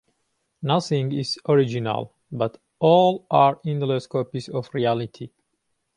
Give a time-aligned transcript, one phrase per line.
[0.63, 5.29] Nothing is original, but all are endless copies of reality.